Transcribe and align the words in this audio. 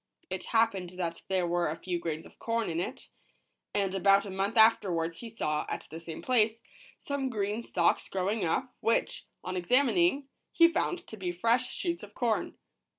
It 0.31 0.45
happened 0.45 0.89
that 0.97 1.21
there 1.27 1.45
were 1.45 1.69
a 1.69 1.75
few 1.77 1.99
grains 1.99 2.25
of 2.25 2.39
corn 2.39 2.71
in 2.71 2.79
it, 2.79 3.09
and 3.75 3.93
about 3.93 4.25
a 4.25 4.31
month 4.31 4.57
afterwards 4.57 5.17
he 5.19 5.29
saw, 5.29 5.67
at 5.69 5.87
the 5.91 5.99
same 5.99 6.23
place, 6.23 6.63
some 7.05 7.29
green 7.29 7.61
stalks 7.61 8.09
growing 8.09 8.43
up, 8.43 8.73
which, 8.79 9.27
on 9.43 9.55
examining, 9.55 10.27
he 10.53 10.73
found 10.73 11.05
to 11.05 11.17
be 11.17 11.31
fresh 11.31 11.71
shoots 11.71 12.01
of 12.01 12.15
corn. 12.15 12.55